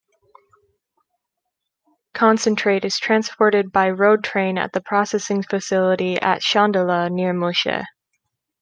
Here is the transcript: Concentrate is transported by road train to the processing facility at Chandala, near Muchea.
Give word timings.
Concentrate 2.15 2.83
is 2.85 2.97
transported 2.97 3.71
by 3.71 3.91
road 3.91 4.23
train 4.23 4.55
to 4.55 4.67
the 4.73 4.81
processing 4.81 5.43
facility 5.43 6.19
at 6.19 6.41
Chandala, 6.41 7.11
near 7.11 7.35
Muchea. 7.35 7.85